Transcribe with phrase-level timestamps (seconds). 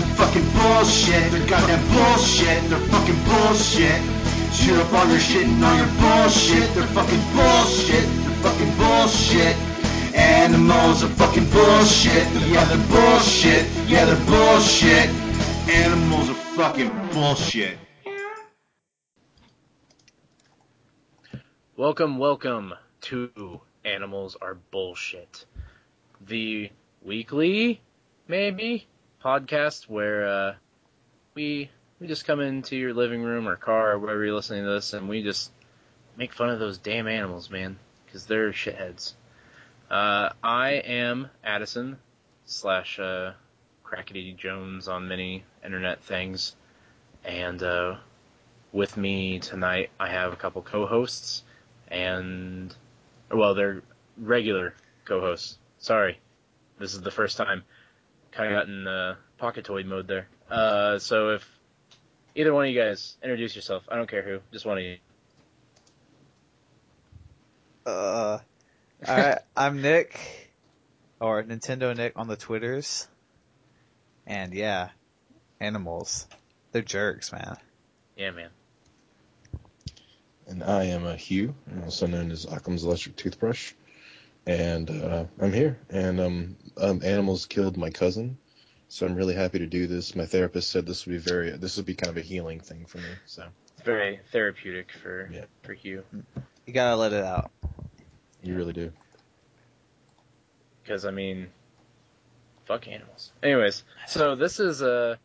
[0.00, 1.32] Are fucking bullshit.
[1.32, 2.68] They're goddamn bullshit.
[2.68, 4.00] They're fucking bullshit.
[4.52, 6.74] Shoot up all your shit and all your bullshit.
[6.74, 8.04] They're fucking bullshit.
[8.04, 9.56] They're fucking bullshit.
[10.14, 12.26] Animals are fucking bullshit.
[12.48, 13.64] Yeah, they're bullshit.
[13.88, 15.08] Yeah, they're bullshit.
[15.68, 17.78] Animals are fucking bullshit.
[21.76, 25.44] Welcome, welcome to Animals Are Bullshit,
[26.26, 26.70] the
[27.02, 27.80] weekly,
[28.28, 28.86] maybe,
[29.26, 30.54] podcast where uh,
[31.34, 34.70] we we just come into your living room or car or wherever you're listening to
[34.70, 35.50] this, and we just
[36.16, 39.14] make fun of those damn animals, man, because they're shitheads.
[39.90, 41.98] Uh, I am Addison
[42.44, 43.32] slash uh,
[43.84, 46.54] Crackety Jones on many internet things,
[47.24, 47.96] and uh,
[48.70, 51.42] with me tonight I have a couple co-hosts
[51.88, 52.72] and
[53.32, 53.82] well, they're
[54.16, 54.74] regular
[55.04, 55.58] co-hosts.
[55.78, 56.20] Sorry,
[56.78, 57.64] this is the first time.
[58.36, 60.28] Kind of got in uh, pocketoid mode there.
[60.50, 61.48] Uh, so if
[62.34, 64.98] either one of you guys introduce yourself, I don't care who, just one of you.
[67.86, 68.38] Uh,
[69.08, 70.20] alright, I'm Nick,
[71.18, 73.08] or Nintendo Nick on the Twitters.
[74.26, 74.90] And yeah,
[75.58, 76.26] animals.
[76.72, 77.56] They're jerks, man.
[78.18, 78.50] Yeah, man.
[80.46, 83.72] And I am a Hugh, also known as Occam's Electric Toothbrush.
[84.46, 85.78] And uh, I'm here.
[85.90, 88.38] And um, um, animals killed my cousin,
[88.88, 90.14] so I'm really happy to do this.
[90.14, 92.86] My therapist said this would be very, this would be kind of a healing thing
[92.86, 93.08] for me.
[93.26, 93.44] So
[93.74, 95.46] It's very therapeutic for Yeah.
[95.62, 96.04] for Hugh
[96.66, 97.50] You gotta let it out.
[98.42, 98.92] you really do.
[100.84, 101.48] because I mean,
[102.66, 103.32] fuck animals.
[103.42, 105.16] Anyways, so this is uh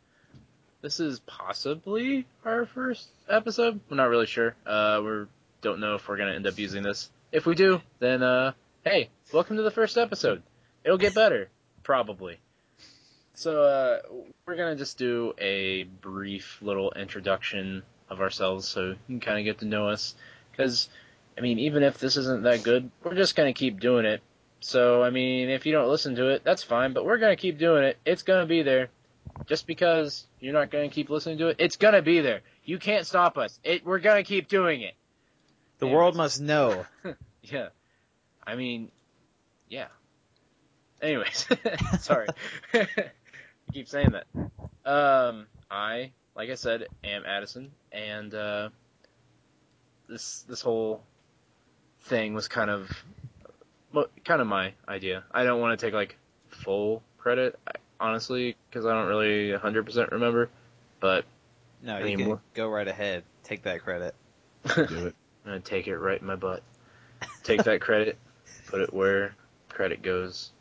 [0.82, 3.80] this is possibly our first episode.
[3.88, 4.56] We're not really sure.
[4.66, 5.26] Uh, we
[5.62, 7.12] don't know if we're gonna end up using this.
[7.32, 10.44] If we do, then uh, hey, welcome to the first episode.
[10.84, 11.50] It'll get better,
[11.84, 12.40] probably.
[13.34, 14.00] So uh,
[14.46, 19.46] we're gonna just do a brief little introduction of ourselves, so you can kind of
[19.46, 20.16] get to know us.
[20.52, 20.90] Because
[21.38, 24.22] I mean, even if this isn't that good, we're just gonna keep doing it
[24.62, 27.42] so, I mean, if you don't listen to it, that's fine, but we're going to
[27.42, 27.98] keep doing it.
[28.06, 28.90] It's going to be there.
[29.48, 32.42] Just because you're not going to keep listening to it, it's going to be there.
[32.64, 33.60] You can't stop us.
[33.64, 34.94] It, we're going to keep doing it.
[35.80, 36.86] The world must know.
[37.44, 37.70] Yeah.
[38.46, 38.92] I mean,
[39.70, 39.88] yeah.
[41.02, 41.48] Anyways,
[42.00, 42.28] sorry.
[42.74, 42.88] I
[43.74, 44.28] keep saying that.
[44.90, 48.70] Um, I, like I said, am Addison, and, uh,
[50.08, 51.02] this, this whole
[52.02, 52.90] thing was kind of,
[54.26, 55.24] kind of my idea.
[55.32, 56.18] I don't want to take, like,
[56.50, 57.58] full credit,
[58.00, 60.50] honestly, because I don't really 100% remember,
[61.00, 61.26] but
[61.82, 63.24] No, you can go right ahead.
[63.44, 64.16] Take that credit.
[64.64, 65.16] Do it.
[65.46, 66.62] I'm gonna take it right in my butt.
[67.44, 68.18] Take that credit,
[68.68, 69.36] put it where
[69.70, 70.52] credit goes,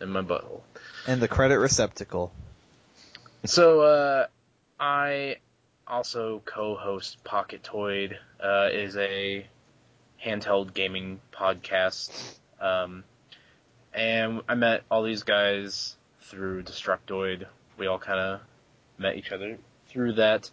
[0.00, 0.60] in my butthole.
[1.06, 2.32] And the credit receptacle.
[3.44, 4.26] So, uh,
[4.78, 5.36] I
[5.86, 9.46] also co-host Pocketoid, uh, is a
[10.24, 12.10] handheld gaming podcast.
[12.60, 13.04] Um,
[13.92, 17.46] and I met all these guys through Destructoid.
[17.76, 18.40] We all kind of
[18.98, 19.58] met each other
[19.88, 20.50] through that.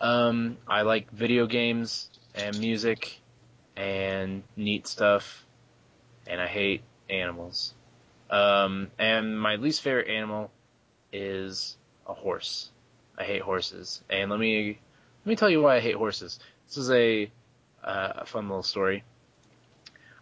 [0.00, 3.20] Um, I like video games and music
[3.76, 5.43] and neat stuff,
[6.26, 7.74] and I hate animals.
[8.30, 10.50] Um, and my least favorite animal
[11.12, 11.76] is
[12.06, 12.70] a horse.
[13.16, 14.78] I hate horses, and let me
[15.24, 16.40] let me tell you why I hate horses.
[16.66, 17.30] This is a
[17.82, 19.04] uh, a fun little story.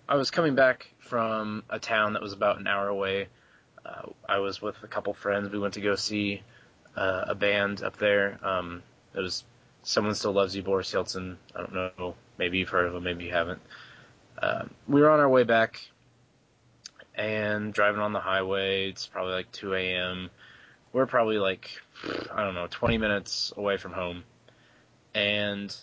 [0.08, 3.28] I was coming back from a town that was about an hour away.
[3.84, 5.50] Uh, I was with a couple friends.
[5.50, 6.42] We went to go see
[6.96, 8.38] uh, a band up there.
[8.42, 8.82] Um,
[9.14, 9.44] it was
[9.84, 11.36] Someone Still Loves You, Boris Yeltsin.
[11.54, 12.14] I don't know.
[12.36, 13.04] Maybe you've heard of him.
[13.04, 13.60] Maybe you haven't.
[14.40, 15.80] Um, we were on our way back
[17.14, 18.88] and driving on the highway.
[18.88, 20.30] It's probably like 2 a.m.
[20.92, 21.70] We're probably like,
[22.32, 24.24] I don't know, 20 minutes away from home.
[25.14, 25.74] And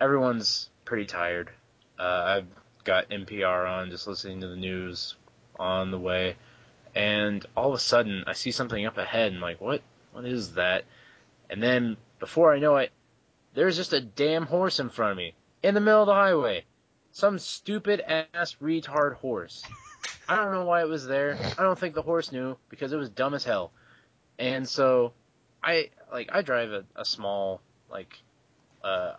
[0.00, 1.50] everyone's pretty tired.
[1.98, 2.02] Uh,
[2.42, 2.46] I've
[2.84, 5.16] got NPR on, just listening to the news
[5.58, 6.36] on the way.
[6.94, 9.82] And all of a sudden, I see something up ahead, and I'm like, what?
[10.12, 10.84] What is that?
[11.50, 12.90] And then, before I know it,
[13.54, 16.64] there's just a damn horse in front of me, in the middle of the highway.
[17.16, 19.64] Some stupid ass retard horse.
[20.28, 21.38] I don't know why it was there.
[21.56, 23.72] I don't think the horse knew because it was dumb as hell.
[24.38, 25.14] And so,
[25.64, 28.20] I like I drive a, a small like
[28.84, 29.14] uh,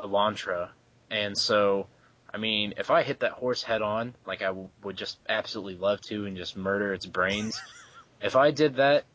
[0.00, 0.68] Elantra,
[1.10, 1.88] and so
[2.32, 5.74] I mean, if I hit that horse head on, like I w- would just absolutely
[5.74, 7.60] love to and just murder its brains.
[8.22, 9.06] if I did that,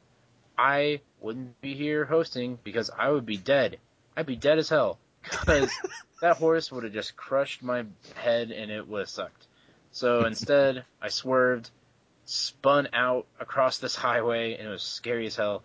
[0.57, 3.77] I wouldn't be here hosting because I would be dead.
[4.17, 5.71] I'd be dead as hell because
[6.21, 7.85] that horse would have just crushed my
[8.15, 9.47] head and it would have sucked.
[9.91, 11.69] So instead, I swerved,
[12.25, 15.63] spun out across this highway, and it was scary as hell.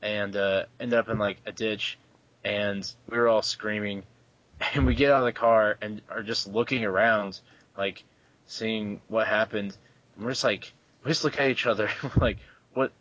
[0.00, 1.98] and uh, ended up in like a ditch,
[2.44, 4.04] and we were all screaming,
[4.74, 7.40] and we get out of the car and are just looking around,
[7.76, 8.04] like
[8.46, 9.76] seeing what happened,
[10.16, 10.72] and we're just like
[11.04, 11.90] we just look at each other
[12.20, 12.38] like
[12.72, 12.92] what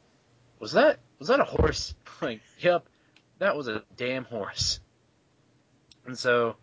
[0.60, 2.86] was that was that a horse like yep
[3.40, 4.80] that was a damn horse
[6.06, 6.56] and so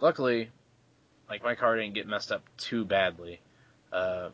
[0.00, 0.50] luckily
[1.28, 3.40] like my car didn't get messed up too badly.
[3.92, 4.30] Uh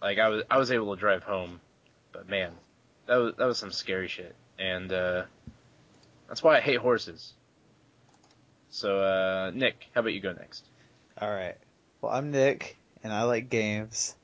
[0.00, 1.60] like i was i was able to drive home
[2.12, 2.52] but man
[3.06, 4.34] that was that was some scary shit.
[4.58, 5.24] And uh
[6.28, 7.32] that's why i hate horses.
[8.70, 10.64] So uh nick how about you go next?
[11.20, 11.56] All right.
[12.00, 14.16] Well, I'm Nick, and I like games,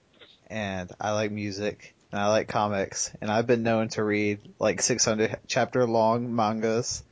[0.48, 4.82] and I like music, and I like comics, and I've been known to read like
[4.82, 7.04] 600 chapter long mangas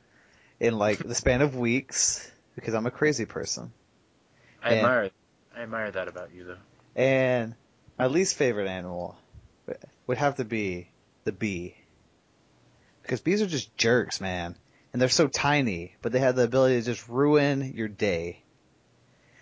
[0.59, 3.71] in like the span of weeks because I'm a crazy person.
[4.61, 4.75] i Yeah.
[4.79, 5.11] admire
[5.55, 7.55] i admire that about you though And
[7.97, 9.15] my least favorite animal
[10.07, 10.89] would have to be
[11.23, 11.75] the bee.
[13.03, 14.55] Because bees are just jerks, man.
[14.91, 18.41] And they're so tiny, but they have the ability to just ruin your day.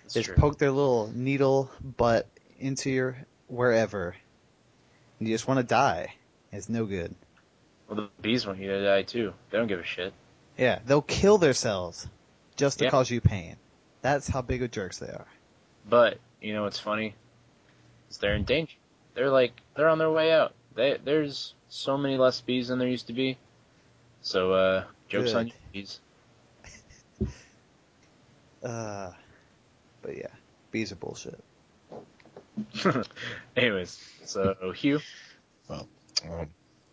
[0.04, 2.28] That's They just poke their little needle butt
[2.60, 3.18] into your
[3.48, 4.16] wherever.
[5.20, 6.14] And you just want to die.
[6.52, 7.14] It's no good.
[7.88, 10.14] well the bees want you to die too they don't give a shit
[10.58, 12.08] Yeah, they'll kill themselves
[12.56, 12.92] just to Yeah.
[12.92, 13.58] cause you pain.
[14.02, 15.28] That's how big of jerks they are.
[15.90, 17.16] But you know what's funny?
[18.10, 18.76] Is they're in danger.
[19.14, 20.54] They're like they're on their way out.
[20.76, 23.38] They, there's so many less bees than there used to be.
[24.22, 26.00] So uh, jokes on you, bees.
[28.64, 29.12] Uh,
[30.02, 30.32] but yeah,
[30.72, 31.40] bees are bullshit.
[33.56, 35.00] Anyways, so Hugh,
[35.70, 36.50] Um,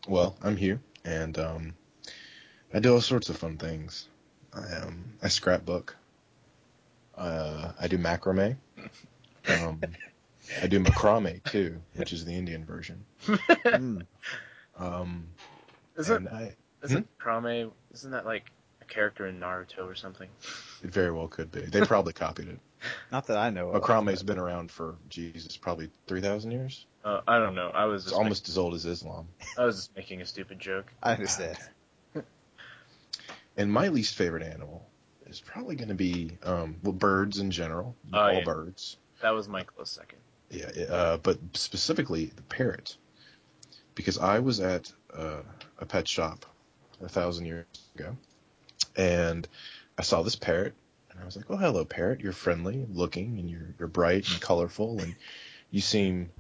[0.07, 1.75] well, I'm Hugh, and um,
[2.75, 4.09] I do all sorts of fun things.
[4.55, 5.97] I um, I scrapbook.
[7.17, 8.57] Uh, I do macrame.
[9.49, 9.81] Um,
[10.63, 13.05] I do macrame too, which is the Indian version.
[13.27, 14.07] Mm.
[14.79, 15.29] Um,
[15.97, 17.71] isn't and I isn't Prame?
[17.93, 18.51] Isn't that like
[18.81, 20.29] a character in Naruto or something?
[20.83, 21.61] it very well could be.
[21.61, 22.59] They probably copied it.
[23.13, 23.83] Not that I know of.
[23.83, 26.87] Macrame's been around for Jesus, probably three thousand years.
[27.05, 27.69] Uh, I don't know.
[27.69, 29.29] I was It's just almost as old as Islam.
[29.59, 30.93] I was just making a stupid joke.
[31.03, 31.59] I understand.
[33.57, 34.89] And my least favorite animal
[35.27, 38.45] is probably going to be um, well, birds in general, Oh, all yeah.
[38.45, 38.97] birds.
[39.21, 40.19] That was my close second.
[40.51, 42.97] Yeah, uh, but specifically the parrot,
[43.95, 45.43] because I was at uh,
[45.79, 46.45] a pet shop
[47.03, 47.65] a thousand years
[47.95, 48.17] ago,
[48.97, 49.49] and
[49.97, 50.75] I saw this parrot,
[51.11, 52.21] and I was like, "Oh, hello, parrot.
[52.21, 55.15] You're friendly looking, and you're you're bright and colorful, and
[55.71, 56.31] you seem,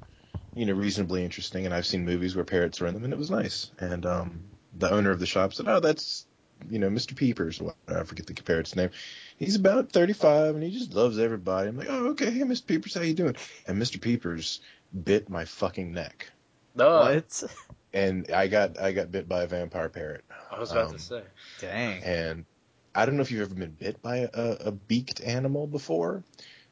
[0.54, 3.18] you know, reasonably interesting." And I've seen movies where parrots are in them, and it
[3.18, 3.70] was nice.
[3.78, 4.42] And um,
[4.78, 6.26] the owner of the shop said, "Oh, that's."
[6.70, 7.14] You know, Mr.
[7.16, 8.90] Peepers, what- I forget the parrot's name.
[9.36, 11.68] He's about 35 and he just loves everybody.
[11.68, 12.66] I'm like, oh, okay, hey, Mr.
[12.66, 13.36] Peepers, how you doing?
[13.66, 14.00] And Mr.
[14.00, 14.60] Peepers
[15.04, 16.30] bit my fucking neck,
[16.74, 17.42] No, What?
[17.92, 20.24] and I got I got bit by a vampire parrot.
[20.50, 21.22] I was about Um, to say.
[21.60, 22.02] Dang.
[22.02, 22.44] And
[22.94, 26.22] I don't know if you've ever been bit by a, a beaked animal before,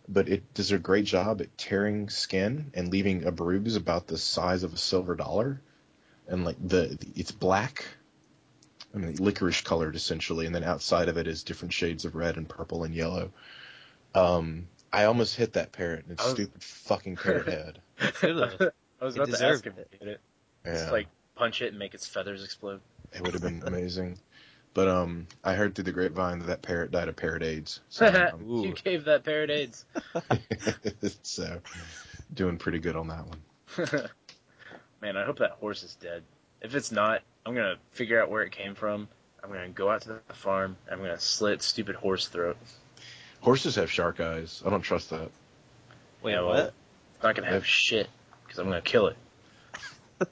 [0.09, 4.19] but it does a great job at tearing skin and leaving a bruise about the
[4.19, 5.61] size of a silver dollar,
[6.29, 7.87] and like the, the it's black.
[8.95, 12.37] I mean, licorice colored essentially, and then outside of it is different shades of red
[12.37, 13.31] and purple and yellow.
[14.15, 17.81] Um, I almost hit that parrot in its was- stupid fucking parrot head.
[18.01, 19.89] I was It about to ask if it.
[19.93, 20.21] you did it.
[20.67, 20.73] Yeah.
[20.75, 22.81] Just like punch it and make its feathers explode.
[23.13, 24.19] It would have been amazing.
[24.75, 27.81] But um, I heard through the grapevine that that parrot died of parrot AIDS.
[27.89, 29.85] So, um, you gave that parrot AIDS.
[31.23, 31.61] so
[32.35, 34.09] doing pretty good on that one.
[35.03, 36.23] Man, I hope that horse is dead.
[36.61, 39.09] If it's not, I'm gonna figure out where it came from.
[39.43, 40.77] I'm gonna go out to the farm.
[40.91, 42.57] I'm gonna slit stupid horse throat.
[43.41, 44.63] Horses have shark eyes.
[44.67, 45.31] I don't trust that.
[46.23, 46.75] Wait, Yeah, well, what?
[47.15, 48.09] It's not gonna have shit
[48.45, 49.17] because I'm gonna kill it.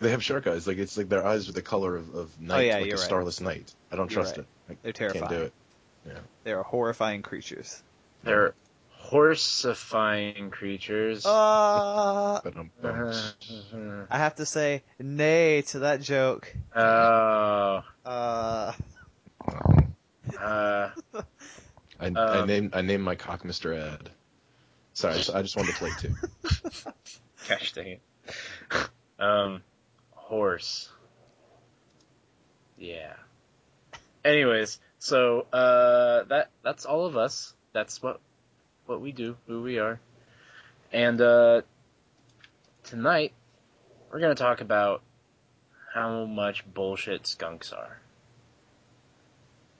[0.00, 0.66] They have shark eyes.
[0.66, 2.86] Like it's like their eyes are the color of, of oh, night, Oh, yeah, like
[2.86, 3.04] you're a right.
[3.04, 3.70] starless night.
[3.92, 4.46] I don't You're trust right.
[4.70, 4.72] it.
[4.72, 5.24] I They're terrifying.
[5.26, 5.52] can't do it.
[6.06, 6.18] Yeah.
[6.44, 7.82] They are horrifying creatures.
[8.22, 8.54] They're
[9.10, 11.26] horsifying creatures.
[11.26, 12.54] Uh, But
[14.10, 16.54] I have to say nay to that joke.
[16.74, 18.72] oh, Uh,
[20.38, 20.90] uh,
[22.00, 23.76] I, I Um, named I named my cock Mr.
[23.76, 24.10] Ed.
[24.94, 26.14] Sorry, I just, I just wanted to play too.
[27.48, 28.00] gosh dang it.
[29.18, 29.62] Um,
[30.12, 30.88] horse.
[32.78, 33.14] Yeah.
[34.24, 37.54] Anyways, so uh, that that's all of us.
[37.72, 38.20] That's what
[38.90, 40.00] what we do, who we are,
[40.92, 41.62] and uh,
[42.84, 43.32] tonight
[44.10, 45.02] we're gonna talk about
[45.94, 47.98] how much bullshit skunks are.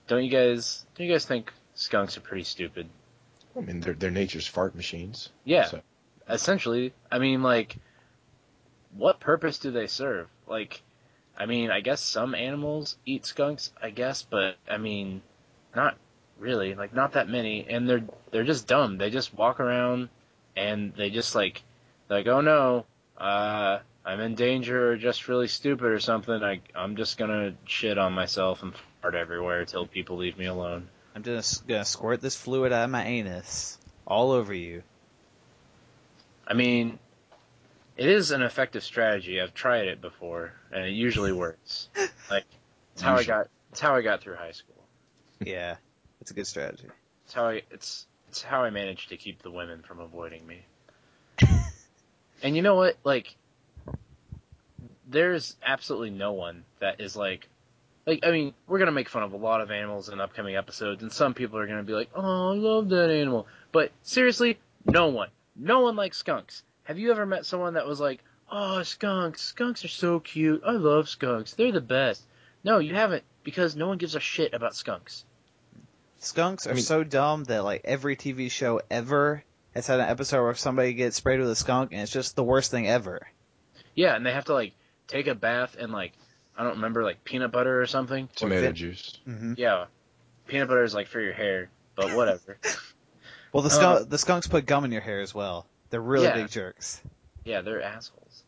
[0.06, 0.86] Don't you guys?
[0.94, 2.88] Don't you guys think skunks are pretty stupid?
[3.56, 5.30] I mean, they're they're nature's fart machines.
[5.44, 5.66] Yeah.
[5.66, 5.80] So,
[6.28, 7.76] essentially i mean like
[8.94, 10.80] what purpose do they serve like
[11.40, 15.22] I mean, I guess some animals eat skunks, I guess, but I mean,
[15.74, 15.96] not
[16.40, 18.98] really, like not that many, and they're they're just dumb.
[18.98, 20.08] They just walk around
[20.56, 21.62] and they just like
[22.08, 22.86] like oh no,
[23.18, 26.42] uh, I'm in danger or just really stupid or something.
[26.42, 30.88] I I'm just gonna shit on myself and fart everywhere till people leave me alone.
[31.14, 34.82] I'm just gonna squirt this fluid out of my anus all over you.
[36.46, 36.98] I mean,
[37.96, 39.40] it is an effective strategy.
[39.40, 41.88] I've tried it before, and it usually works.
[42.30, 42.44] Like,
[42.92, 43.48] it's how I got.
[43.72, 44.84] It's how I got through high school.
[45.40, 45.76] Yeah,
[46.20, 46.86] it's a good strategy.
[47.24, 47.62] It's how I.
[47.70, 50.64] It's it's how I managed to keep the women from avoiding me.
[52.42, 52.96] and you know what?
[53.04, 53.34] Like,
[55.08, 57.48] there's absolutely no one that is like.
[58.06, 61.02] Like, I mean, we're gonna make fun of a lot of animals in upcoming episodes,
[61.02, 65.08] and some people are gonna be like, "Oh, I love that animal," but seriously, no
[65.08, 66.62] one, no one likes skunks.
[66.84, 70.62] Have you ever met someone that was like, "Oh, skunks, skunks are so cute.
[70.64, 71.54] I love skunks.
[71.54, 72.24] They're the best."
[72.64, 75.24] No, you haven't, because no one gives a shit about skunks.
[76.20, 79.42] Skunks are I mean- so dumb that like every TV show ever
[79.74, 82.44] has had an episode where somebody gets sprayed with a skunk and it's just the
[82.44, 83.26] worst thing ever.
[83.94, 84.72] Yeah, and they have to like
[85.08, 86.12] take a bath and like
[86.56, 88.28] I don't remember like peanut butter or something.
[88.36, 89.18] Tomato fit- juice.
[89.24, 89.86] hmm Yeah,
[90.46, 92.58] peanut butter is like for your hair, but whatever.
[93.52, 95.66] Well, the skunk, the skunks put gum in your hair as well.
[95.90, 96.34] They're really Yeah.
[96.36, 97.00] big jerks.
[97.44, 98.44] yeah, they're assholes.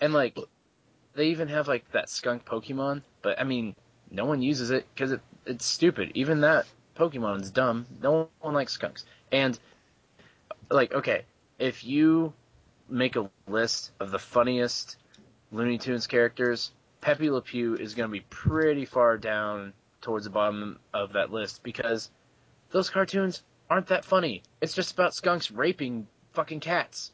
[0.00, 0.38] And like,
[1.14, 3.74] they even have like that skunk Pokemon, but I mean,
[4.12, 6.12] no one uses it because it it's stupid.
[6.14, 6.66] Even that
[6.98, 7.86] Pokemon's dumb.
[8.02, 9.04] No one likes skunks.
[9.30, 9.58] And
[10.70, 11.22] like, okay,
[11.58, 12.32] if you
[12.88, 14.96] make a list of the funniest
[15.52, 20.30] Looney Tunes characters, Pepe Le Pew is going to be pretty far down towards the
[20.30, 22.10] bottom of that list because
[22.70, 24.42] those cartoons aren't that funny.
[24.60, 27.12] It's just about skunks raping fucking cats.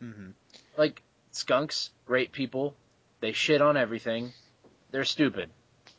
[0.00, 0.30] hmm
[0.76, 2.74] Like skunks rape people,
[3.20, 4.32] they shit on everything.
[4.90, 5.50] They're stupid.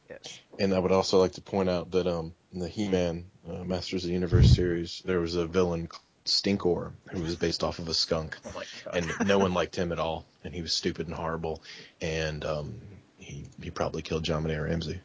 [0.09, 0.39] Yes.
[0.57, 4.03] And I would also like to point out that um, in the He-Man uh, Masters
[4.03, 7.87] of the Universe series, there was a villain called Stinkor who was based off of
[7.87, 8.95] a skunk, Oh my god.
[9.19, 11.61] and no one liked him at all, and he was stupid and horrible,
[12.01, 12.81] and um,
[13.17, 14.99] he he probably killed JonBenét Ramsey.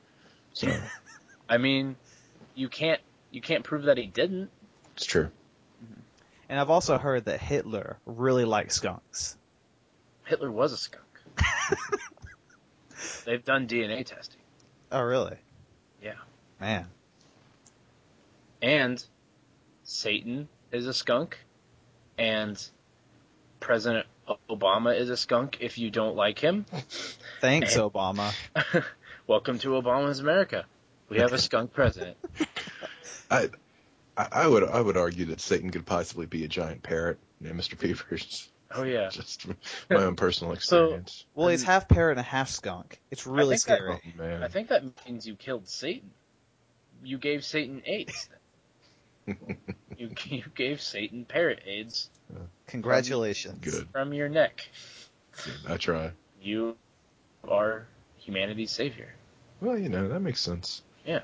[0.52, 0.68] So
[1.48, 1.96] I mean,
[2.54, 4.50] you can't you can't prove that he didn't.
[4.96, 5.30] it's true.
[6.48, 9.36] And I've also heard that Hitler really liked skunks.
[10.24, 11.04] Hitler was a skunk.
[13.24, 14.40] They've done DNA testing.
[14.92, 15.36] Oh, really?
[16.02, 16.12] Yeah.
[16.60, 16.86] Man.
[18.64, 19.04] And
[19.82, 21.36] Satan is a skunk
[22.16, 22.58] and
[23.60, 24.06] President
[24.48, 26.64] Obama is a skunk if you don't like him.
[27.42, 27.80] Thanks, Eh.
[27.80, 28.32] Obama.
[29.26, 30.64] Welcome to Obama's America.
[31.10, 32.16] We have a skunk president.
[33.30, 33.50] I,
[34.16, 37.60] I I would I would argue that Satan could possibly be a giant parrot, named
[37.60, 37.78] Mr.
[37.78, 38.48] Peepers.
[38.74, 39.10] Oh yeah.
[39.10, 39.46] Just
[39.90, 41.26] my own personal So- experience.
[41.34, 42.98] Well, he's half parrot and a half skunk.
[43.10, 44.00] It's really think that- scary.
[44.16, 44.42] oh man.
[44.42, 46.10] I think that means you killed Satan.
[47.04, 48.30] You gave Satan AIDS.
[49.26, 52.10] You, you gave Satan parrot AIDS
[52.66, 53.58] Congratulations.
[53.60, 53.88] Good.
[53.92, 54.68] from your neck.
[55.68, 56.10] I try.
[56.42, 56.76] You
[57.48, 57.86] are
[58.18, 59.14] humanity's savior.
[59.60, 60.82] Well, you know that makes sense.
[61.06, 61.20] Yeah.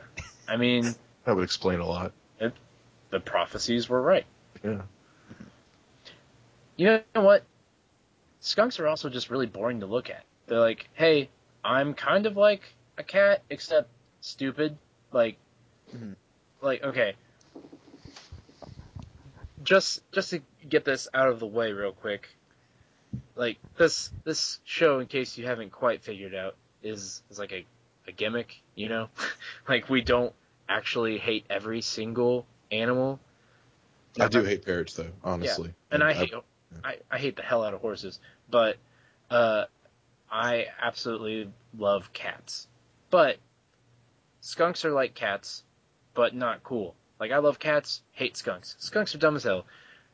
[0.49, 2.13] I mean, That would explain a lot.
[3.11, 4.25] the prophecies were right.
[4.65, 4.83] Yeah.
[6.77, 7.45] You know what?
[8.41, 10.25] Skunks are also just really boring to look at.
[10.47, 11.29] They're like, hey,
[11.63, 12.63] I'm kind of like
[12.97, 13.89] a cat, except
[14.23, 14.79] stupid.
[15.13, 15.37] Like,
[15.95, 16.15] Mhm.
[16.63, 17.15] like okay.
[19.63, 22.29] Just just to get this out of the way real quick.
[23.37, 27.67] Like this this show, in case you haven't quite figured out, is is like a,
[28.09, 28.61] a gimmick.
[28.75, 29.09] You know,
[29.69, 30.33] like we don't
[30.69, 33.21] actually hate every single animal.
[34.19, 35.73] I do hate parrots though, honestly.
[35.91, 36.33] and I hate
[36.85, 38.19] I, I hate the hell out of horses,
[38.51, 38.77] but
[39.31, 39.65] uh,
[40.31, 42.69] I absolutely love cats.
[43.11, 43.37] But
[44.41, 45.65] skunks are like cats,
[46.15, 46.95] but not cool.
[47.21, 48.75] Like I love cats, hate skunks.
[48.79, 49.67] Skunks are dumb as hell.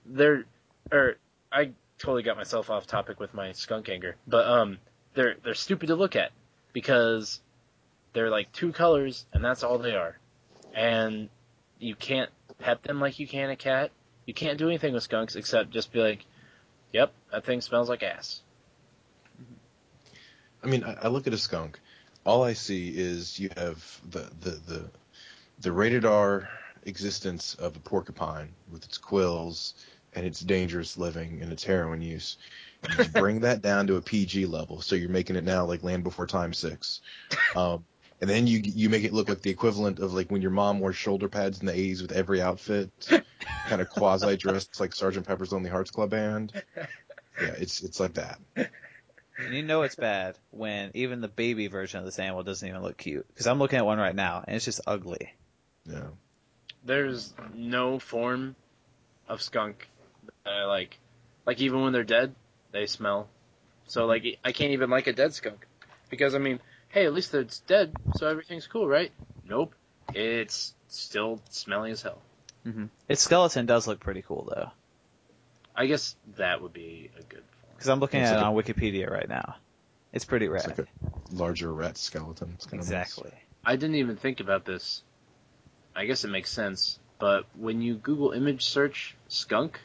[0.05, 0.45] They're
[0.91, 1.17] or
[1.53, 4.79] I totally got myself off topic with my skunk anger, but um,
[5.15, 6.33] they're they're stupid to look at
[6.73, 7.41] because
[8.13, 10.19] they're like two colors and that's all they are,
[10.75, 11.29] and
[11.79, 13.93] you can't pet them like you can a cat.
[14.27, 16.27] You can't do anything with skunks except just be like,
[16.93, 18.43] "Yep, that thing smells like ass."
[20.65, 21.79] I mean, I, I look at a skunk.
[22.25, 24.91] All I see is you have the the the,
[25.61, 26.49] the rated R
[26.87, 29.75] existence of a porcupine with its quills
[30.15, 32.39] and its dangerous living and its heroin use.
[33.13, 36.27] Bring that down to a PG level, so you're making it now like Land Before
[36.27, 37.01] Time six.
[37.55, 37.85] Um,
[38.21, 40.81] and then you you make it look like the equivalent of like when your mom
[40.81, 42.91] wore shoulder pads in the 80s with every outfit,
[43.67, 46.53] kind of quasi dressed like Sergeant Pepper's Lonely Hearts Club Band.
[47.41, 48.39] Yeah, it's it's like that.
[49.39, 52.83] And you know it's bad when even the baby version of this animal doesn't even
[52.83, 53.27] look cute.
[53.29, 55.35] Because I'm looking at one right now, and it's just ugly.
[55.85, 56.09] Yeah.
[56.87, 58.55] There's no form
[59.29, 59.89] of skunk
[60.45, 60.99] that I like.
[61.45, 62.35] Like even when they're dead,
[62.73, 63.29] they smell.
[63.87, 65.67] So like I can't even like a dead skunk
[66.11, 69.11] because I mean, hey, at least it's dead, so everything's cool, right?
[69.49, 69.75] Nope,
[70.15, 72.23] it's still smelly as hell.
[72.65, 74.71] hmm Its skeleton does look pretty cool though.
[75.75, 77.73] I guess that would be a good form.
[77.75, 79.57] Because I'm looking It's at like it on Wikipedia right now.
[80.13, 80.87] It's pretty It's like a
[81.33, 82.53] larger rat skeleton.
[82.55, 83.31] It's kind exactly.
[83.65, 85.03] I didn't even think about this.
[85.97, 89.81] I guess it makes sense, but when you Google image search skunk,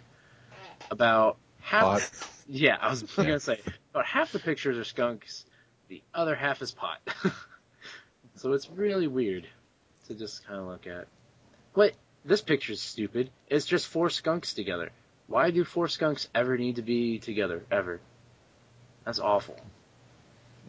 [0.90, 2.28] about half Pot.
[2.48, 3.24] Yeah, I was Yeah.
[3.24, 3.60] gonna say
[3.94, 5.46] about half the pictures are skunks,
[5.88, 7.00] the other half is pot.
[8.36, 9.48] so it's really weird
[10.08, 11.08] to just kind of look at.
[11.76, 11.94] Wait,
[12.26, 13.30] this picture's stupid.
[13.48, 14.92] It's just four skunks together.
[15.28, 18.02] Why do four skunks ever need to be together ever?
[19.06, 19.56] That's awful.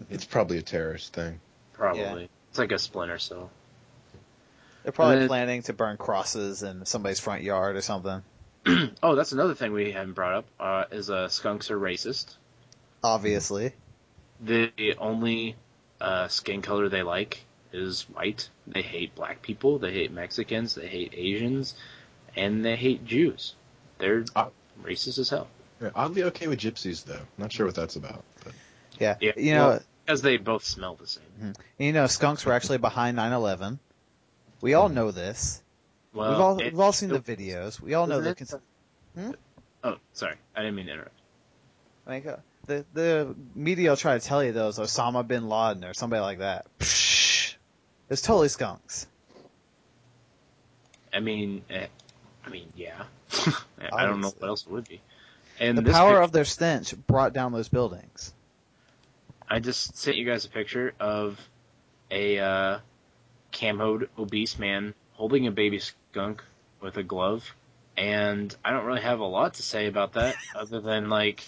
[0.08, 1.40] It's probably a terrorist thing.
[1.72, 3.50] Probably it's like a splinter cell.
[4.82, 8.22] They're probably then- planning to burn crosses in somebody's front yard or something.
[9.02, 10.44] oh, that's another thing we haven't brought up.
[10.58, 12.34] Uh, is uh, skunks are racist.
[13.02, 13.72] Obviously.
[14.40, 15.56] The only
[16.00, 18.48] uh, skin color they like is white.
[18.66, 19.78] They hate black people.
[19.78, 20.74] They hate Mexicans.
[20.74, 21.74] They hate Asians,
[22.36, 23.54] and they hate Jews.
[23.98, 24.48] They're Ah.
[24.82, 25.46] racist as hell
[25.80, 27.20] Yeah, oddly okay with gypsies though.
[27.38, 28.22] Not sure what that's about.
[28.44, 28.52] But
[28.98, 29.16] Yeah.
[29.20, 31.54] Yeah, You know, well- because they both smell the same.
[31.78, 33.78] you know, skunks were actually behind 9/11.
[34.62, 35.60] We all know this.
[36.14, 37.78] Well, we've all it- we've all seen the videos.
[37.80, 38.34] We all know the.
[38.34, 38.54] Cons-
[39.14, 39.32] Hmm?
[39.84, 41.20] Oh, sorry, I didn't mean to interrupt.
[42.06, 45.92] like, uh, the the media will try to tell you those Osama bin Laden or
[45.92, 46.64] somebody like that.
[46.78, 47.54] Psh,
[48.08, 49.06] it's totally skunks.
[51.12, 51.88] I mean, eh,
[52.46, 53.02] I mean, yeah.
[53.92, 55.00] I don't know what else it would be.
[55.60, 58.32] And The power of their stench brought down those buildings.
[59.48, 61.38] I just sent you guys a picture of
[62.10, 62.78] a uh,
[63.52, 66.42] camoed obese man holding a baby skunk
[66.80, 67.44] with a glove,
[67.96, 71.44] and I don't really have a lot to say about that other than like,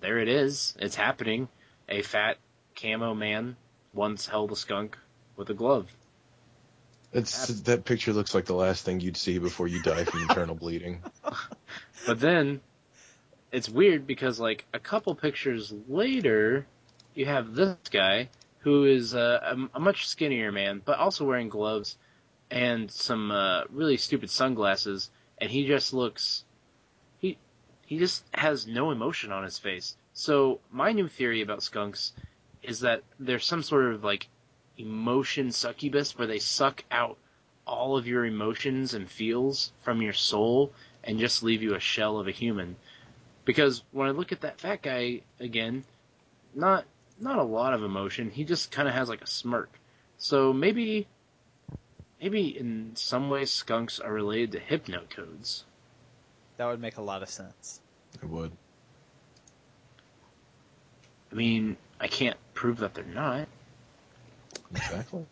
[0.00, 1.48] there it is, it's happening.
[1.88, 2.38] A fat
[2.76, 3.56] camo man
[3.92, 4.96] once held a skunk
[5.36, 5.88] with a glove.
[7.12, 10.54] it's that picture looks like the last thing you'd see before you die from internal
[10.62, 11.02] bleeding.
[12.06, 12.60] But then
[13.50, 16.66] it's weird because like a couple pictures later,
[17.14, 18.28] you have this guy
[18.60, 21.96] who is uh, a, a much skinnier man, but also wearing gloves
[22.50, 26.44] and some uh, really stupid sunglasses, and he just looks
[27.18, 27.38] he
[27.86, 29.96] he just has no emotion on his face.
[30.12, 32.12] So my new theory about skunks
[32.62, 34.28] is that there's some sort of like
[34.76, 37.16] emotion succubus where they suck out
[37.66, 40.72] all of your emotions and feels from your soul
[41.04, 42.76] and just leave you a shell of a human.
[43.44, 45.84] Because when I look at that fat guy again,
[46.54, 46.84] not
[47.20, 48.30] not a lot of emotion.
[48.30, 49.70] He just kind of has like a smirk.
[50.18, 51.06] So maybe
[52.20, 55.64] maybe in some way, skunks are related to hypnotoads.
[56.56, 57.80] That would make a lot of sense.
[58.22, 58.52] It would.
[61.30, 63.46] I mean, I can't prove that they're not.
[64.70, 65.26] Exactly.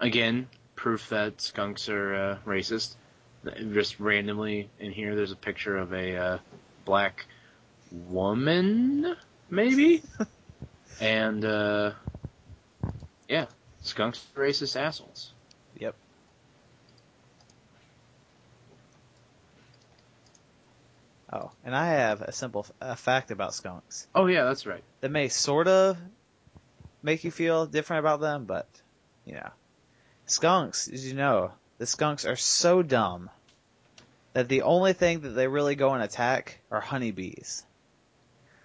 [0.00, 2.96] Again, proof that skunks are uh, racist.
[3.72, 6.38] Just randomly in here, there's a picture of a uh,
[6.84, 7.26] black
[7.90, 9.16] woman,
[9.52, 10.02] maybe,
[11.00, 11.92] and uh,
[13.28, 13.46] yeah,
[13.82, 15.32] skunks are racist assholes.
[15.78, 15.94] Yep.
[21.32, 24.82] Oh, and I have a simple f- a fact about skunks Oh yeah, that's right.
[25.00, 25.96] that may sort of
[27.02, 28.66] make you feel different about them, but
[29.24, 29.48] you know,
[30.26, 33.30] skunks, as you know, the skunks are so dumb
[34.34, 37.64] that the only thing that they really go and attack are honeybees.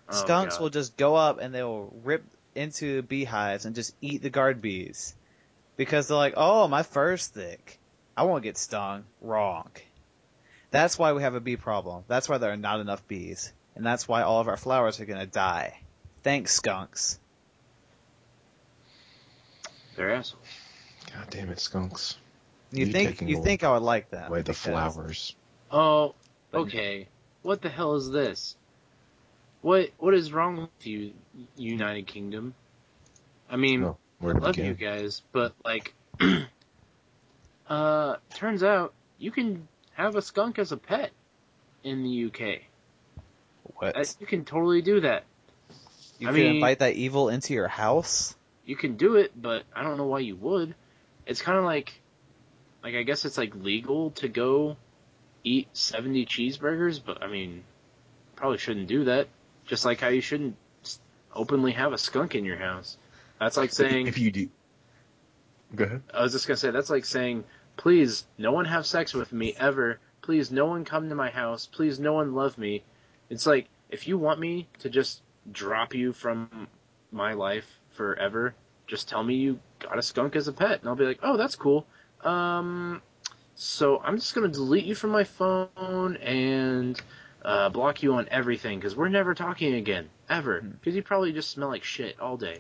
[0.10, 0.64] Oh, Skunks God.
[0.64, 2.24] will just go up and they will rip
[2.56, 5.16] into beehives and just eat the guard bees.
[5.76, 7.80] Because they're like, oh, my fur's thick.
[8.16, 9.04] I won't get stung.
[9.22, 9.70] Wrong.
[10.72, 12.04] That's why we have a bee problem.
[12.08, 13.54] That's why there are not enough bees.
[13.76, 15.80] And that's why all of our flowers are gonna die.
[16.24, 17.20] Thanks, skunks.
[19.96, 20.44] They're assholes.
[21.14, 22.18] God damn it, skunks.
[22.72, 24.30] You You think you think I would like that?
[24.30, 25.36] Away the flowers.
[25.72, 26.16] Oh,
[26.54, 27.08] okay.
[27.44, 28.56] What the hell is this?
[29.68, 31.12] What what is wrong with you,
[31.58, 32.54] United Kingdom?
[33.50, 33.82] I mean,
[34.20, 35.94] where I love you guys, but like,
[37.70, 41.12] uh, turns out you can have a skunk as a pet
[41.84, 42.62] in the UK.
[43.76, 44.16] What?
[44.22, 45.26] You can totally do that.
[46.18, 48.38] you I can mean- invite that evil into your house?
[48.64, 50.76] You can do it, but I don't know why you would.
[51.26, 51.92] It's kind of like,
[52.82, 54.78] like I guess it's like legal to go
[55.44, 57.66] eat seventy cheeseburgers, but I mean,
[58.38, 59.28] probably shouldn't do that.
[59.68, 60.56] Just like how you shouldn't
[61.34, 62.98] openly have a skunk in your house.
[63.40, 64.50] That's like saying, if you do,
[65.76, 66.02] go ahead.
[66.12, 67.44] I was just gonna say, that's like saying,
[67.76, 70.00] please, no one have sex with me ever.
[70.22, 71.68] Please, no one come to my house.
[71.68, 72.84] Please, no one love me.
[73.30, 76.68] It's like, if you want me to just drop you from
[77.12, 78.56] my life forever,
[78.88, 81.38] just tell me you got a skunk as a pet, and I'll be like, oh,
[81.38, 81.86] that's cool.
[82.24, 83.02] Um,
[83.56, 87.00] so I'm just gonna delete you from my phone and
[87.44, 90.62] uh, block you on everything because we're never talking again ever.
[90.62, 90.70] Hmm.
[90.72, 92.60] Because you probably just smell like shit all day.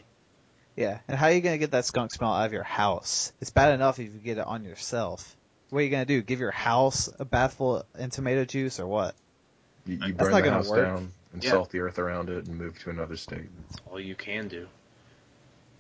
[0.76, 3.34] Yeah, and how are you gonna get that skunk smell out of your house?
[3.42, 5.36] It's bad enough if you get it on yourself.
[5.70, 6.22] What are you gonna do?
[6.22, 9.16] Give your house a bath full of tomato juice or what?
[9.86, 10.86] You, you That's burn not the gonna house work.
[10.86, 11.50] down and Yeah.
[11.52, 13.50] salt the earth around it and move to another state.
[13.70, 14.68] That's all you can do.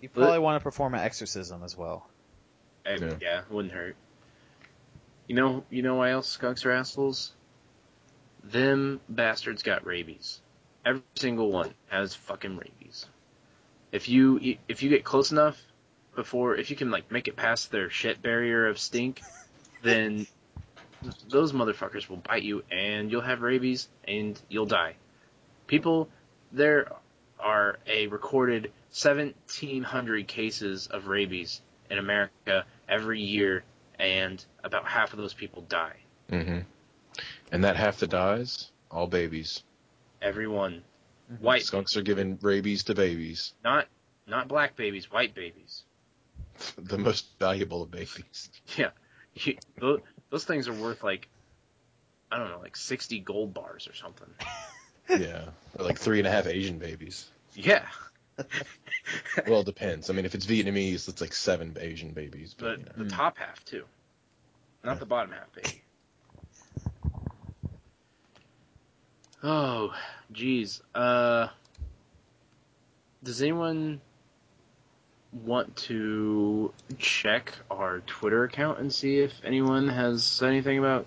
[0.01, 2.07] You But- probably want to perform an exorcism as well.
[2.85, 3.13] Yeah.
[3.21, 3.95] yeah, wouldn't hurt.
[5.27, 7.33] You know, you know why else skunks are assholes?
[8.51, 10.41] Them bastards got rabies.
[10.85, 13.05] Every single one has fucking rabies.
[13.91, 15.61] If you if you get close enough
[16.15, 19.21] before, if you can like make it past their shit barrier of stink,
[19.83, 20.27] then
[21.29, 24.95] those motherfuckers will bite you and you'll have rabies and you'll die.
[25.67, 26.09] People,
[26.51, 26.91] there
[27.39, 33.63] are a recorded 1,700 cases of rabies in America every year,
[33.99, 35.97] and about half of those people die.
[36.29, 36.59] hmm
[37.51, 39.63] And that half that dies, all babies.
[40.21, 40.83] Everyone,
[41.39, 43.87] white, Skunks are giving rabies to babies, not
[44.25, 45.83] not black babies, white babies.
[46.77, 48.49] the most valuable of babies.
[48.77, 48.89] Yeah,
[49.35, 51.29] you, those, those things are worth like
[52.31, 54.27] I don't know, like 60 gold bars or something.
[55.09, 55.45] yeah,
[55.79, 57.29] or like three and a half Asian babies.
[57.53, 57.85] Yeah,
[59.47, 60.09] Well, it depends.
[60.09, 62.53] I mean, if it's Vietnamese, it's like seven Asian babies.
[62.57, 62.91] the But you know.
[62.97, 63.15] the Mm.
[63.15, 63.85] top half too,
[64.83, 64.99] not Yeah.
[64.99, 65.81] the bottom half, baby.
[69.43, 69.93] Oh,
[70.31, 70.81] geez.
[70.95, 71.47] Uh,
[73.23, 74.01] does anyone
[75.31, 81.05] want to check our Twitter account and see if anyone has said anything about?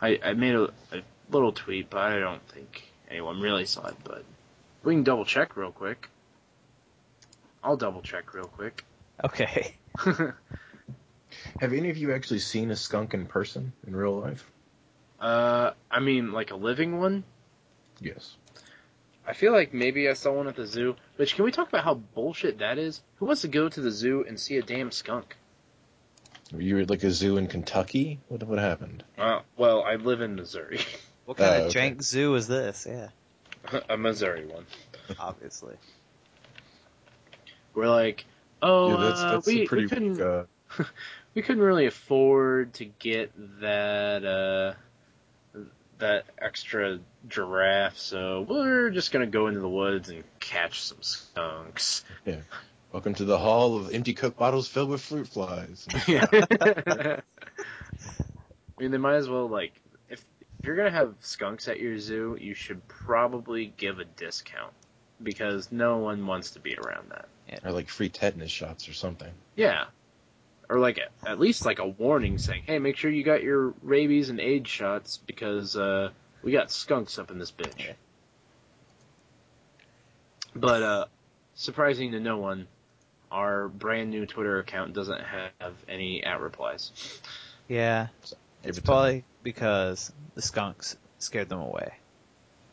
[0.00, 3.96] I I made a, a little tweet, but I don't think anyone really saw it.
[4.04, 4.24] But
[4.82, 6.08] we can double check real quick.
[7.64, 8.84] I'll double check real quick.
[9.24, 9.74] Okay.
[11.60, 14.44] Have any of you actually seen a skunk in person in real life?
[15.18, 17.24] uh, I mean, like a living one.
[18.00, 18.36] Yes.
[19.26, 20.94] I feel like maybe I saw one at the zoo.
[21.16, 23.02] Which can we talk about how bullshit that is?
[23.16, 25.36] Who wants to go to the zoo and see a damn skunk?
[26.56, 28.20] You were at like a zoo in Kentucky.
[28.28, 29.02] What what happened?
[29.18, 30.78] Uh, well, I live in Missouri,
[31.24, 31.90] What kind Oh, of okay.
[31.90, 32.86] jank zoo is this?
[32.88, 33.08] Yeah,
[33.88, 34.64] a Missouri one.
[35.18, 35.74] obviously.
[37.74, 38.24] We're like,
[38.62, 40.44] oh, yeah, that's uh, we, pretty we couldn't uh,
[41.34, 44.74] we couldn't really afford to get that uh
[45.98, 52.04] that extra giraffe, so we're just gonna go into the woods and catch some skunks.
[52.24, 52.40] Yeah.
[52.92, 55.86] Welcome to the hall of empty Coke bottles filled with fruit flies.
[56.06, 56.26] Yeah.
[56.30, 57.20] I
[58.78, 59.72] mean, they might as well like
[60.10, 60.24] if
[60.60, 64.72] if you're gonna have skunks at your zoo, you should probably give a discount
[65.22, 67.28] because no one wants to be around that.
[67.64, 69.32] or like free tetanus shots or something.
[69.54, 69.84] Yeah.
[70.68, 74.30] Or like at least like a warning saying, "Hey, make sure you got your rabies
[74.30, 76.10] and AIDS shots because uh,
[76.42, 77.92] we got skunks up in this bitch." Yeah.
[80.54, 81.04] But uh,
[81.54, 82.66] surprising to no one,
[83.30, 87.20] our brand new Twitter account doesn't have any at replies.
[87.68, 88.08] Yeah,
[88.62, 91.94] Give it's probably because the skunks scared them away.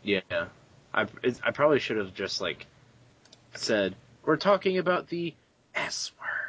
[0.04, 0.22] Yeah,
[0.94, 1.08] I
[1.44, 2.66] I probably should have just like
[3.56, 5.34] said we're talking about the
[5.76, 6.43] S word,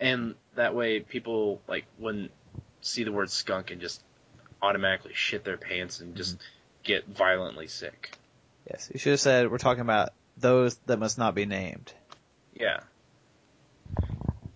[0.00, 2.30] and that way people like wouldn't
[2.80, 4.02] see the word skunk and just
[4.62, 6.38] automatically shit their pants and just
[6.82, 8.16] get violently sick.
[8.68, 11.92] Yes, you should have said we're talking about those that must not be named.
[12.54, 12.80] Yeah,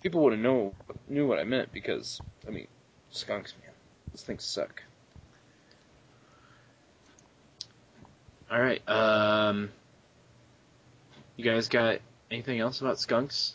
[0.03, 0.75] people would have know
[1.09, 2.67] knew what I meant because I mean
[3.11, 3.73] skunks, man,
[4.13, 4.83] those things suck.
[8.51, 9.71] All right, um,
[11.37, 12.01] you guys got
[12.31, 13.55] anything else about skunks?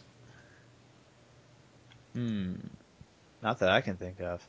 [2.18, 2.56] Hmm.
[3.44, 4.44] Not that I can think of.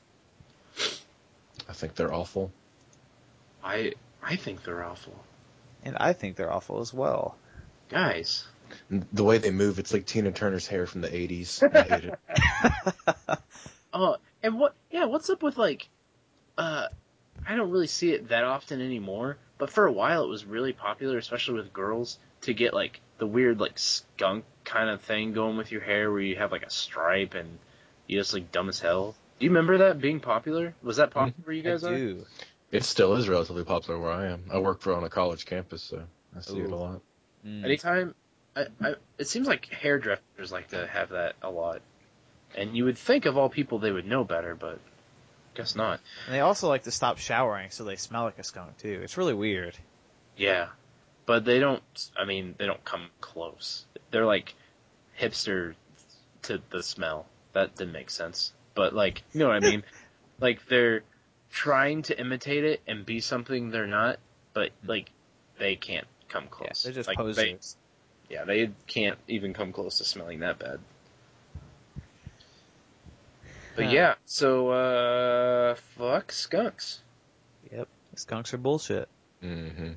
[1.68, 2.50] I think they're awful.
[3.62, 5.12] I I think they're awful.
[5.84, 7.36] And I think they're awful as well.
[7.90, 8.46] Guys,
[8.88, 11.62] And The way they move, it's like Tina Turner's hair from the '80s.
[11.76, 13.38] I hate it.
[13.92, 15.90] oh, and what yeah, what's up with like
[16.56, 16.86] uh
[17.46, 20.72] I don't really see it that often anymore, but for a while it was really
[20.72, 25.56] popular, especially with girls, to get like the weird like skunk kind of thing going
[25.56, 27.58] with your hair where you have like a stripe and
[28.06, 29.14] you just like dumb as hell.
[29.38, 30.74] Do you remember that being popular?
[30.82, 31.96] Was that popular where you guys I are?
[31.96, 32.26] do.
[32.70, 34.44] It still is relatively popular where I am.
[34.52, 36.02] I work for on a college campus, so
[36.36, 37.00] I see it a lot.
[37.46, 37.64] Mm.
[37.64, 38.14] Anytime,
[38.54, 41.80] I, I, it seems like hairdressers like to have that a lot,
[42.54, 44.80] and you would think of all people they would know better, but
[45.54, 46.00] guess not.
[46.26, 49.00] And they also like to stop showering so they smell like a skunk too.
[49.02, 49.76] It's really weird.
[50.36, 50.68] Yeah,
[51.28, 51.82] but they don't.
[52.16, 53.84] I mean, they don't come close.
[54.10, 54.54] They're like
[55.20, 55.74] hipster
[56.44, 57.26] to the smell.
[57.52, 59.84] That didn't make sense, but like, you know what I mean?
[60.40, 61.02] like they're
[61.50, 64.18] trying to imitate it and be something they're not,
[64.54, 65.10] but like
[65.58, 66.82] they can't come Yeah, close.
[66.82, 67.76] they're just like, posers.
[68.30, 70.80] They, yeah, they can't even come close to smelling that bad.
[73.76, 73.90] But Huh.
[73.90, 77.00] yeah, so uh, fuck skunks.
[77.70, 77.86] Yep.
[78.16, 79.08] Skunks are bullshit.
[79.42, 79.90] hmm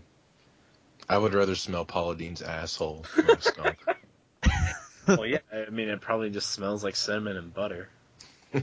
[1.11, 3.77] I would rather smell Paula Deen's asshole than a skunk.
[5.07, 7.89] well, yeah, I mean it probably just smells like cinnamon and butter.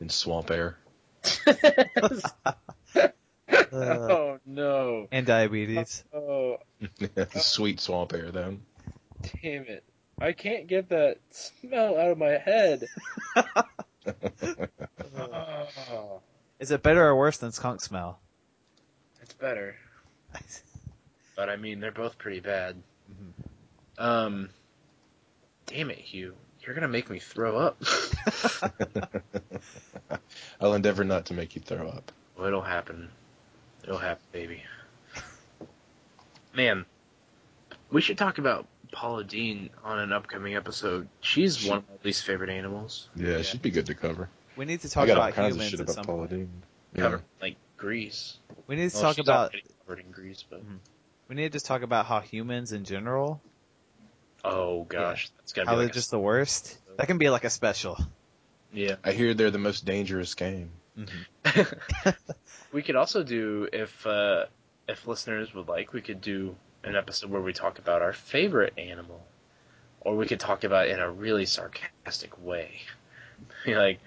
[0.00, 0.78] in swamp air.
[1.44, 2.08] Uh,
[3.72, 5.08] oh no!
[5.10, 6.04] and diabetes.
[6.14, 6.58] Oh
[7.34, 8.62] Sweet swamp air, then.
[9.42, 9.82] damn it!
[10.20, 12.86] I can't get that smell out of my head.
[15.18, 16.20] oh,
[16.60, 18.20] Is it better or worse than skunk smell?
[19.20, 19.74] it's better,
[21.38, 22.74] but I mean they're both pretty bad.
[23.10, 24.02] Mhm.
[24.04, 24.48] Um,
[25.66, 26.34] damn it, Hugh!
[26.62, 27.80] You're gonna make me throw up.
[30.60, 32.10] I'll endeavor not to make you throw up.
[32.36, 33.08] well, it'll happen.
[33.84, 34.62] It'll happen, baby.
[36.54, 36.84] Man,
[37.90, 41.08] we should talk about Paula Deen on an upcoming episode.
[41.20, 43.08] She's She- one of my least favorite animals.
[43.14, 44.28] Yeah, she'd be good to cover.
[44.56, 46.30] We need to I talk got all about kinds of shit about Paula point.
[46.30, 46.62] Deen.
[46.94, 47.02] Yeah.
[47.02, 48.38] Covered like grease.
[48.66, 50.62] We need to Well, talk she's about already covered in grease, but
[51.28, 53.40] we need to just talk about how humans in general
[54.44, 56.78] oh gosh, that's gotta how be they're a- just the worst.
[56.96, 57.98] That can be like a special.
[58.72, 58.96] yeah.
[59.04, 60.70] I hear they're the most dangerous game.
[62.72, 64.46] we could also do if uh,
[64.88, 68.74] if listeners would like, we could do an episode where we talk about our favorite
[68.78, 69.24] animal,
[70.00, 72.80] or we could talk about it in a really sarcastic way.
[73.64, 74.00] Be like,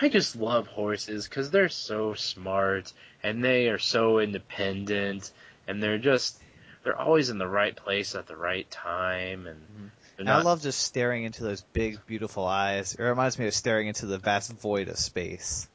[0.00, 5.30] I just love horses because they're so smart and they are so independent
[5.66, 6.38] and they're just
[6.84, 9.60] they're always in the right place at the right time and.
[9.60, 9.90] Mhm.
[10.16, 12.94] they're I love just staring into those big, beautiful eyes.
[12.94, 15.66] It reminds me of staring into the vast void of space.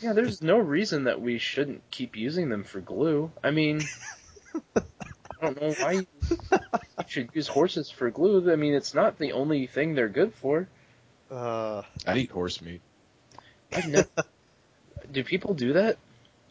[0.00, 3.30] Yeah, there's no reason that we shouldn't keep using them for glue.
[3.42, 3.82] I mean,
[4.76, 4.82] I
[5.40, 6.06] don't know why you
[7.06, 8.50] should use horses for glue.
[8.50, 10.66] I mean, it's not the only thing they're good for.
[11.30, 12.80] Uh, I'd eat horse meat.
[13.72, 14.08] I've never.
[15.12, 15.98] do people do that?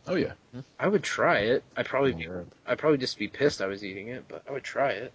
[0.07, 0.33] Oh yeah.
[0.79, 1.63] I would try it.
[1.75, 2.27] I'd probably be,
[2.67, 5.13] I'd probably just be pissed I was eating it, but I would try it.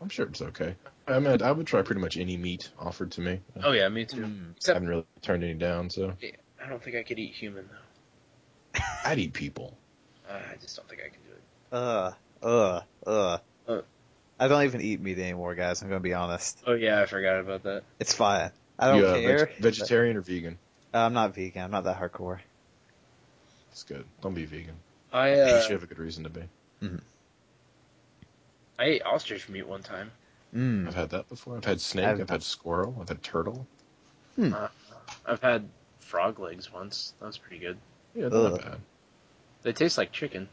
[0.00, 0.76] I'm sure it's okay.
[1.08, 3.40] I mean, I would try pretty much any meat offered to me.
[3.64, 4.22] Oh yeah, me too.
[4.22, 6.14] mm, I haven't really turned any down, so
[6.64, 8.80] I don't think I could eat human though.
[9.04, 9.76] I'd eat people.
[10.28, 11.42] Uh, I just don't think I can do it.
[11.72, 13.38] uh, uh, uh.
[13.66, 13.82] Uh.
[14.38, 15.82] I don't even eat meat anymore, guys.
[15.82, 16.62] I'm gonna be honest.
[16.66, 17.82] Oh yeah, I forgot about that.
[17.98, 18.52] It's fine.
[18.78, 19.46] I don't you, uh, care.
[19.46, 20.58] veg- vegetarian or vegan?
[20.94, 21.62] uh, I'm not vegan.
[21.64, 22.38] I'm not that hardcore.
[23.78, 24.04] It's good.
[24.22, 24.74] Don't be vegan.
[25.12, 26.42] I you uh, should have a good reason to be.
[28.76, 30.10] I ate ostrich meat one time.
[30.52, 30.88] Mm.
[30.88, 31.56] I've had that before.
[31.56, 32.04] I've had snake.
[32.06, 32.96] I've- I've, had squirrel.
[33.00, 33.68] I've had turtle.
[34.36, 35.68] I've had
[36.00, 37.14] frog legs once.
[37.20, 37.78] That was pretty good.
[38.16, 38.62] Yeah, they're not Ugh.
[38.62, 38.80] bad.
[39.62, 40.48] They taste like chicken.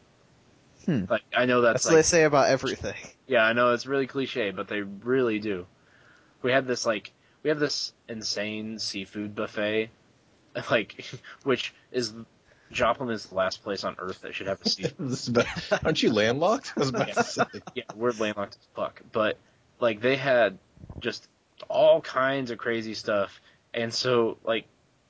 [0.86, 1.06] Hmm.
[1.10, 2.94] Like I know that's, That's what they say about everything.
[3.28, 5.66] yeah, I know it's really cliche, but they really do.
[6.44, 7.12] We had this like
[7.42, 9.90] we have this insane seafood buffet,
[10.70, 11.04] like
[11.44, 12.14] which is
[12.76, 15.30] Joplin is the last place on earth that should have a.
[15.30, 15.46] About-
[15.86, 16.74] Aren't you landlocked?
[16.76, 17.44] I was about to say.
[17.74, 19.38] yeah, we're landlocked as fuck, but
[19.80, 20.60] like they had
[21.00, 21.28] just
[21.70, 23.42] all kinds of crazy stuff,
[23.74, 24.66] and so like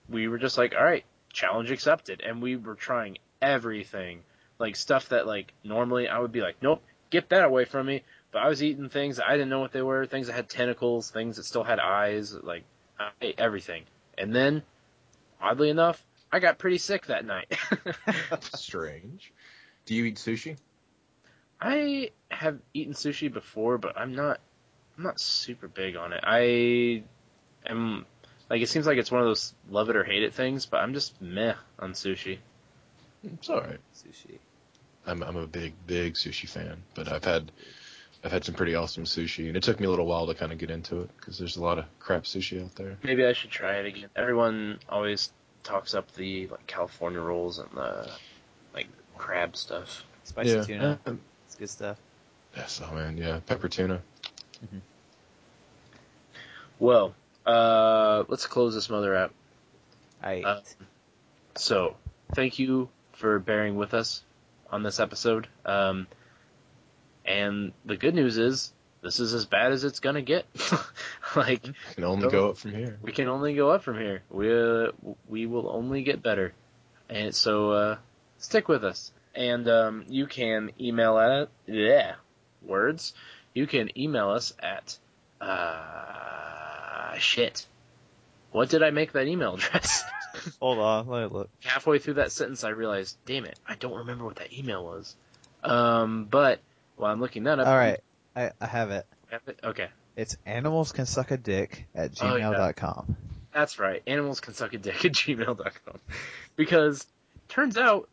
[0.08, 4.21] we were just like, all right, challenge accepted, and we were trying everything,
[4.60, 8.04] like stuff that like normally I would be like, nope, get that away from me.
[8.32, 11.10] But I was eating things I didn't know what they were, things that had tentacles,
[11.10, 12.63] things that still had eyes, like
[12.99, 13.84] I ate everything.
[14.17, 14.62] And then,
[15.41, 16.04] oddly enough,
[16.36, 17.58] I got pretty sick that night.
[18.41, 19.32] Strange.
[19.86, 20.58] Do you eat sushi?
[21.62, 24.41] I have eaten sushi before, but I'm not
[24.98, 26.19] I'm not super big on it.
[26.24, 27.04] I
[27.65, 28.06] am
[28.50, 30.82] like it seems like it's one of those love it or hate it things, but
[30.82, 32.39] I'm just meh on sushi.
[33.24, 33.80] It's all right.
[33.95, 34.39] Sushi.
[35.08, 37.50] I'm I'm a big big sushi fan, but I've had
[38.26, 40.52] I've had some pretty awesome sushi, and it took me a little while to kind
[40.52, 42.98] of get into it because there's a lot of crap sushi out there.
[43.04, 44.10] Maybe I should try it again.
[44.17, 45.32] Everyone always
[45.65, 48.10] talks up the like California rolls and the
[48.73, 50.04] like crab stuff.
[50.23, 50.63] Spicy yeah.
[50.63, 50.99] tuna.
[51.06, 51.97] Um, It's good stuff.
[52.56, 54.01] yes, oh man, yeah, pepper tuna.
[56.80, 57.13] Well,
[57.45, 59.34] uh, let's close this mother out.
[60.21, 60.62] I Uh,
[61.56, 61.95] So,
[62.34, 64.23] thank you for bearing with us
[64.69, 65.47] on this episode.
[65.65, 66.08] Um,
[67.25, 70.45] And the good news is this is as bad as it's gonna get.
[71.38, 72.98] like we Can only go up from here.
[73.02, 74.24] we can only go up from here.
[74.30, 74.91] We uh,
[75.28, 76.54] we will only get better,
[77.10, 77.98] and so uh,
[78.38, 79.12] stick with us.
[79.34, 82.15] And um, you can email at yeah
[82.63, 83.13] words.
[83.54, 84.98] You can email us at
[85.41, 87.65] uh, shit.
[88.52, 90.04] What did I make that email address?
[90.62, 91.50] Hold on, let me look.
[91.63, 95.15] Halfway through that sentence, I realized, damn it, I don't remember what that email was.
[95.63, 96.60] Um, but
[96.95, 98.00] while I'm looking that up, All right,
[98.36, 99.06] I, I have it.
[99.63, 102.45] Okay, It's animals can suck a dick at Oh, yeah.
[102.51, 103.17] gmail.com.
[103.54, 104.01] That's right.
[104.08, 105.99] Animals can suck a dick at gmail.com.
[106.56, 107.06] Because
[107.49, 108.10] turns out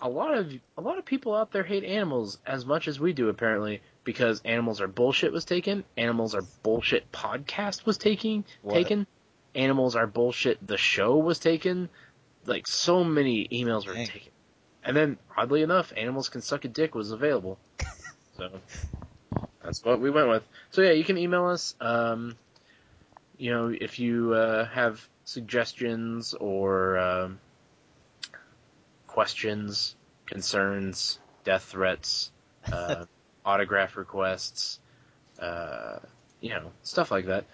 [0.00, 3.12] a lot of a lot of people out there hate animals as much as we
[3.12, 8.74] do apparently because animals are bullshit was taken, animals are bullshit podcast was taking What?
[8.74, 9.06] taken,
[9.54, 11.88] animals are bullshit the show was taken.
[12.44, 14.06] Like so many emails were Dang.
[14.06, 14.32] taken.
[14.84, 17.58] And then oddly enough, animals can suck a dick was available.
[18.36, 18.50] so
[19.74, 20.46] that's what we went with.
[20.70, 21.74] So yeah, you can email us.
[21.80, 22.36] Um,
[23.36, 27.40] you know, if you uh, have suggestions or um,
[29.08, 32.30] questions, concerns, death threats,
[32.70, 33.06] uh,
[33.44, 34.78] autograph requests,
[35.40, 35.98] uh,
[36.40, 37.44] you know, stuff like that.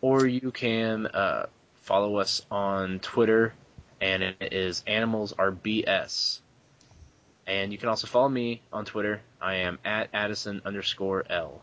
[0.00, 1.46] Or you can uh,
[1.82, 3.54] follow us on Twitter,
[4.00, 6.40] and it is Animals Are BS.
[7.46, 9.20] And you can also follow me on Twitter.
[9.40, 11.62] I am at Addison underscore L.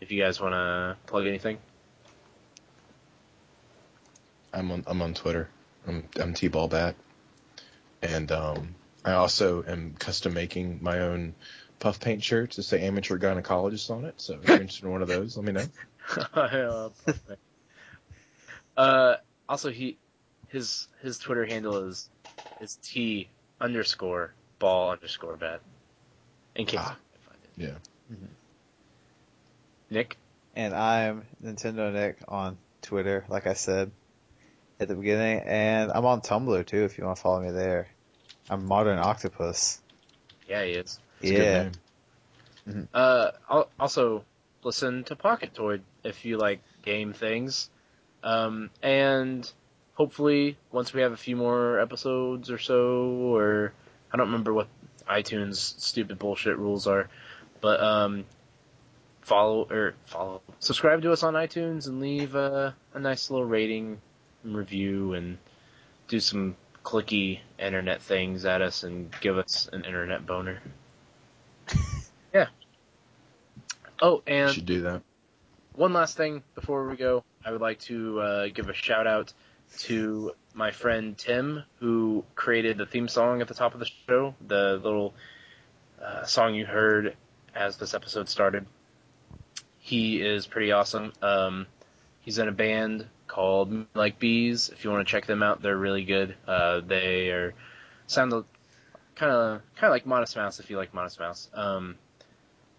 [0.00, 1.58] If you guys want to plug anything.
[4.52, 5.48] I'm on I'm on Twitter.
[5.86, 6.96] I'm I'm T-ball bat,
[8.02, 11.34] and um, I also am custom making my own
[11.78, 14.14] puff paint shirts that say amateur gynecologist on it.
[14.16, 15.66] So if you're interested in one of those, let me know.
[16.34, 16.88] uh,
[18.76, 19.16] uh,
[19.48, 19.98] also he,
[20.48, 22.08] his his Twitter handle is
[22.60, 23.28] is T
[23.60, 25.60] underscore ball underscore bat.
[26.54, 26.96] In case Ah.
[26.96, 27.72] you can find it.
[27.72, 27.78] Yeah.
[29.90, 30.16] Nick,
[30.56, 33.90] And I'm Nintendo Nick on Twitter, like I said
[34.80, 35.40] at the beginning.
[35.46, 37.88] And I'm on Tumblr too if you want to follow me there.
[38.50, 39.80] I'm Modern Octopus.
[40.48, 40.98] yeah, he is.
[41.20, 41.72] It's a good
[42.66, 42.72] yeah.
[42.74, 42.88] name.
[42.92, 43.30] Uh,
[43.78, 44.24] also
[44.64, 47.70] listen to Pocketoid if you like game things.
[48.24, 49.50] Um, and
[49.94, 53.72] hopefully once we have a few more episodes or so, or
[54.16, 54.68] I don't remember what
[55.06, 57.10] iTunes stupid bullshit rules are,
[57.60, 58.24] but um,
[59.20, 64.00] follow or follow, subscribe to us on iTunes and leave a, a nice little rating
[64.42, 65.36] and review and
[66.08, 70.62] do some clicky internet things at us and give us an internet boner.
[72.32, 72.46] yeah.
[74.00, 75.02] Oh, You and should do that.
[75.74, 79.34] one last thing before we go, I would like to uh, give a shout out
[79.78, 84.34] to my friend Tim, who created the theme song at the top of the show,
[84.46, 85.14] the little
[86.02, 87.16] uh, song you heard
[87.54, 88.66] as this episode started.
[89.78, 91.12] He is pretty awesome.
[91.22, 91.66] Um,
[92.20, 94.68] he's in a band called Like Bees.
[94.70, 96.34] If you want to check them out, they're really good.
[96.46, 97.54] Uh, they are
[98.06, 98.32] sound
[99.14, 101.48] kind of kind of like Modest Mouse if you like Modest Mouse.
[101.54, 101.96] Um,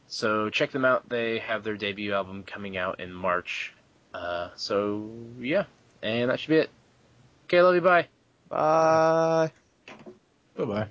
[0.07, 1.09] so check them out.
[1.09, 3.73] They have their debut album coming out in March.
[4.13, 5.65] Uh, so yeah,
[6.01, 6.69] and that should be it.
[7.47, 7.81] Okay, love you.
[7.81, 8.09] Bye.
[8.49, 9.51] Bye.
[10.57, 10.87] Bye bye.